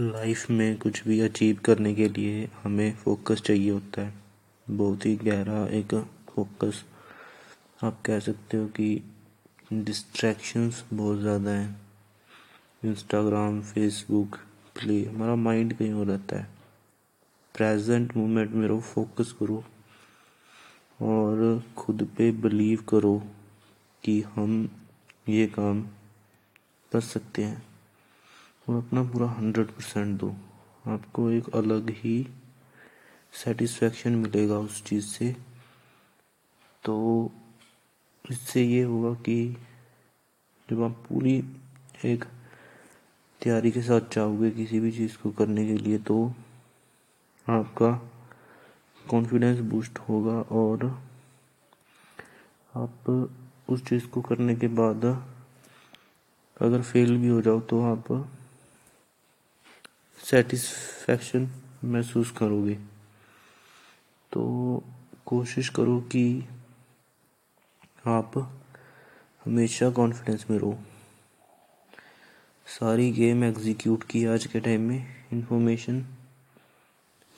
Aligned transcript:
Life 0.00 0.50
में 0.50 0.76
कुछ 0.78 1.02
भी 1.04 1.18
अचीव 1.20 1.60
करने 1.64 1.94
के 1.94 2.08
लिए 2.08 2.48
हमें 2.62 2.94
फोकस 2.94 3.40
चाहिए 3.42 3.70
होता 3.70 4.02
है। 4.02 4.12
बहुत 4.66 5.06
ही 5.06 5.14
गहरा 5.16 5.66
एक 5.66 5.94
फोकस 6.28 6.82
आप 7.84 8.00
कह 8.06 8.18
सकते 8.20 8.56
हो 8.56 8.66
कि 8.66 9.02
डिस्ट्रैक्शंस 9.72 10.84
बहुत 10.92 11.18
ज़्यादा 11.18 11.50
हैं। 11.50 11.80
इंस्टाग्राम 12.84 13.60
फेसबुक 13.62 14.36
प्ले 14.76 15.02
हमारा 15.04 15.34
माइंड 15.36 15.74
कहीं 15.74 15.92
हो 15.92 16.04
रहता 16.04 16.38
है। 16.38 16.48
प्रेजेंट 17.54 18.16
मोमेंट 18.16 18.50
में 18.50 18.66
रहो 18.68 18.80
फोकस 18.80 19.32
करो। 19.32 19.62
और 21.00 21.62
खुद 21.76 22.08
पे 22.18 22.30
बिलीव 22.32 22.84
करो 22.88 23.22
कि 24.04 24.20
हम 24.34 24.68
ये 25.28 25.46
काम 25.46 25.82
कर 26.92 27.00
सकते 27.00 27.44
हैं। 27.44 27.67
और 28.68 28.76
अपना 28.76 29.02
पूरा 29.02 29.28
हंड्रेड 29.30 29.66
परसेंट 29.66 30.18
दो। 30.20 30.34
आपको 30.86 31.30
एक 31.30 31.48
अलग 31.56 31.90
ही 31.96 32.16
सेटिस्फेक्शन 33.34 34.14
मिलेगा 34.16 34.58
उस 34.58 34.82
चीज़ 34.84 35.06
से। 35.06 35.34
तो 36.84 36.96
इससे 38.24 38.62
ये 38.62 38.82
होगा 38.82 39.14
कि 39.22 39.56
जब 40.68 40.82
आप 40.82 41.04
पूरी 41.08 41.36
एक 42.04 42.24
तैयारी 43.40 43.70
के 43.70 43.82
साथ 43.82 44.08
चाहोगे 44.12 44.50
किसी 44.50 44.80
भी 44.80 44.90
चीज़ 44.92 45.16
को 45.22 45.30
करने 45.30 45.66
के 45.66 45.74
लिए 45.74 45.98
तो 45.98 46.16
आपका 47.46 47.90
कॉन्फिडेंस 49.10 49.60
बूस्ट 49.70 49.98
होगा 49.98 50.40
और 50.52 50.86
आप 52.74 53.08
उस 53.68 53.84
चीज़ 53.88 54.06
को 54.06 54.20
करने 54.22 54.54
के 54.56 54.68
बाद 54.68 55.04
अगर 56.56 56.82
फेल 56.82 57.16
भी 57.16 57.28
हो 57.28 57.40
जाओ 57.42 57.60
तो 57.60 57.80
आप 57.82 58.12
सेटिस्फैक्शन 60.18 61.48
महसूस 61.84 62.30
करोगे। 62.30 62.74
तो 64.32 64.84
कोशिश 65.26 65.68
करो 65.68 65.98
कि 66.12 66.44
आप 68.06 68.36
हमेशा 69.46 69.90
कॉन्फिडेंस 69.90 70.46
में 70.50 70.58
रहो। 70.58 70.78
सारी 72.66 73.10
गेम 73.12 73.44
एग्जीक्यूट 73.44 74.04
की 74.04 74.24
आज 74.24 74.46
के 74.46 74.60
टाइम 74.60 74.80
में। 74.80 75.06
इंफॉर्मेशन 75.32 76.04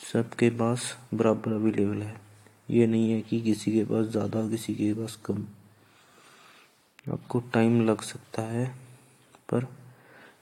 सबके 0.00 0.50
पास 0.50 0.94
बराबर 1.14 1.52
अवेलेबल 1.52 2.02
है। 2.02 2.14
ये 2.70 2.86
नहीं 2.86 3.10
है 3.12 3.20
कि 3.20 3.40
किसी 3.40 3.72
के 3.72 3.84
पास 3.84 4.06
ज़्यादा, 4.06 4.48
किसी 4.48 4.74
के 4.74 4.92
पास 4.94 5.18
कम। 5.24 5.46
आपको 7.12 7.40
टाइम 7.54 7.80
लग 7.86 8.00
सकता 8.02 8.42
है, 8.42 8.66
पर 9.48 9.66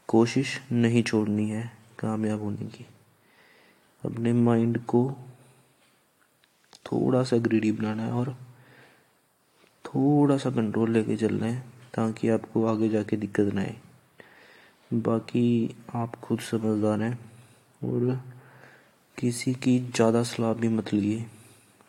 कोशिश 0.08 0.60
नहीं 0.72 1.02
छोड़नी 1.02 1.48
है। 1.50 1.77
कामयाब 1.98 2.42
होने 2.42 2.66
की। 2.66 2.86
अपने 4.02 4.32
माइंड 4.32 4.78
को 4.84 5.10
थोड़ा 6.86 7.22
सा 7.22 7.36
ग्रीडी 7.36 7.72
बनाना 7.72 8.02
है 8.02 8.12
और 8.12 8.36
थोड़ा 9.84 10.36
सा 10.36 10.50
कंट्रोल 10.50 10.90
लेके 10.90 11.16
चलना 11.16 11.46
है, 11.46 11.60
ताकि 11.94 12.28
आपको 12.28 12.64
आगे 12.66 12.88
जाके 12.88 13.16
दिक्कत 13.16 13.52
ना 13.54 13.60
आए। 13.60 13.76
बाकी 14.90 15.76
आप 15.94 16.14
खुद 16.16 16.40
समझदार 16.40 17.00
हैं 17.02 17.18
और 17.84 18.20
किसी 19.18 19.54
की 19.54 19.78
ज़्यादा 19.78 20.22
सलाह 20.22 20.52
भी 20.54 20.68
मत 20.68 20.92
लिए 20.92 21.24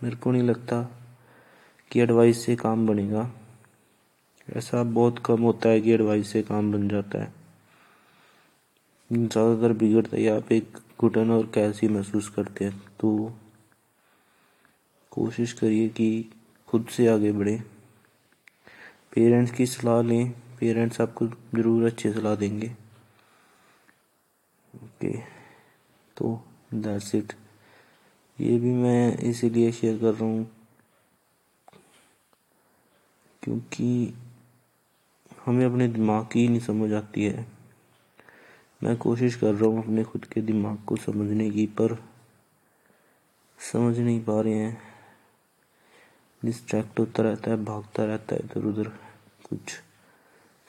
मेरे 0.03 0.15
को 0.15 0.31
नहीं 0.31 0.43
लगता 0.43 0.81
कि 1.91 1.99
एडवाइस 1.99 2.45
से 2.45 2.55
काम 2.55 2.87
बनेगा। 2.87 3.29
ऐसा 4.47 4.83
बहुत 4.83 5.19
कम 5.19 5.41
होता 5.41 5.69
है 5.69 5.81
कि 5.81 5.91
एडवाइस 5.91 6.31
से 6.31 6.41
काम 6.41 6.71
बन 6.71 6.87
जाता 6.89 7.21
है। 7.23 7.38
ज़्यादातर 9.09 9.73
बिगड़ता 9.73 10.17
है 10.17 10.27
आप 10.29 10.51
एक 10.51 10.77
घुटन 10.99 11.31
और 11.31 11.45
कैसी 11.53 11.87
महसूस 11.87 12.27
करते 12.29 12.65
हैं। 12.65 12.81
तो 12.99 13.31
कोशिश 15.11 15.53
करिए 15.53 15.87
कि 15.89 16.29
खुद 16.67 16.87
से 16.87 17.07
आगे 17.07 17.31
बढ़े। 17.31 17.55
पेरेंट्स 19.13 19.51
की 19.51 19.65
सलाह 19.65 20.01
लें। 20.01 20.29
पेरेंट्स 20.59 21.01
आपको 21.01 21.27
ज़रूर 21.27 21.85
अच्छी 21.85 22.11
सलाह 22.13 22.35
देंगे। 22.35 22.71
ओके 24.73 25.17
तो 26.17 26.39
दैट्स 26.75 27.13
इट 27.15 27.33
ये 28.37 28.57
भी 28.59 28.73
मैं 28.73 29.17
इसीलिए 29.19 29.71
शेयर 29.71 29.97
कर 29.99 30.13
रहा 30.13 30.23
हूँ 30.23 30.49
क्योंकि 33.43 34.13
हमें 35.45 35.65
अपने 35.65 35.87
दिमाग 35.87 36.25
की 36.25 36.47
नहीं 36.47 36.59
समझ 36.61 36.91
आती 36.93 37.23
है। 37.23 37.58
मैं 38.83 38.97
कोशिश 38.97 39.35
कर 39.35 39.53
रहा 39.53 39.69
हूँ 39.69 39.83
अपने 39.83 40.03
खुद 40.03 40.25
के 40.25 40.41
दिमाग 40.41 40.77
को 40.87 40.95
समझने 40.95 41.51
की, 41.51 41.65
पर 41.65 42.03
समझ 43.71 43.99
नहीं 43.99 44.23
पा 44.23 44.41
रहे 44.41 44.53
हैं। 44.53 44.81
डिस्ट्रैक्ट 46.45 46.99
होता 46.99 47.23
रहता 47.23 47.51
है, 47.51 47.65
भागता 47.65 48.05
रहता 48.05 48.35
है, 48.35 48.41
इधर 48.43 48.65
उधर। 48.65 48.89
कुछ 49.49 49.59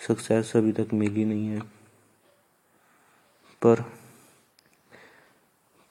सक्सेस 0.08 0.56
अभी 0.56 0.72
तक 0.72 0.88
मिली 0.94 1.24
नहीं 1.24 1.48
है। 1.48 1.60
पर 3.62 3.92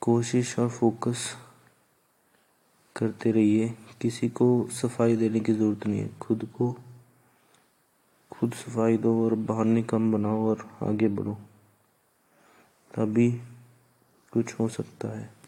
कोशिश 0.01 0.59
और 0.59 0.69
फोकस 0.69 1.35
करते 2.95 3.31
रहिए। 3.31 3.77
किसी 4.01 4.29
को 4.29 4.67
सफ़ाई 4.67 5.15
देने 5.15 5.39
की 5.39 5.53
ज़रूरत 5.53 5.87
नहीं 5.87 5.99
है। 5.99 6.19
खुद 6.19 6.49
को 6.55 6.77
खुद 8.31 8.53
सफ़ाई 8.53 8.97
दो 8.97 9.25
और 9.25 9.33
बहाने 9.35 9.83
कम 9.83 10.11
बनाओ 10.11 10.49
और 10.49 10.77
आगे 10.83 11.07
बढ़ो। 11.07 11.37
तभी 12.95 13.31
कुछ 14.31 14.53
हो 14.53 14.69
सकता 14.69 15.19
है। 15.19 15.38